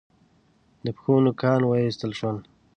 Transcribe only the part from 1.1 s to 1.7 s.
نوکان